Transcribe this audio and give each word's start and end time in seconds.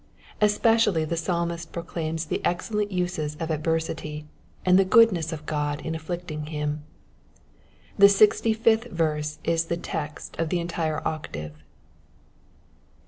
Especially 0.41 1.05
the 1.05 1.15
Paalmist 1.15 1.71
proclaims 1.71 2.25
the 2.25 2.43
excellent 2.43 2.91
uses 2.91 3.35
of 3.35 3.51
adversity, 3.51 4.25
and 4.65 4.79
the 4.79 4.83
goodness 4.83 5.31
of 5.31 5.45
God 5.45 5.79
in 5.81 5.93
afiiict 5.93 6.31
ing 6.31 6.45
him. 6.47 6.81
The 7.99 8.09
sixty 8.09 8.55
i^fth 8.55 8.89
verse 8.89 9.37
is 9.43 9.65
the 9.65 9.77
text 9.77 10.37
of 10.39 10.49
the 10.49 10.59
entire 10.59 11.07
octave. 11.07 11.53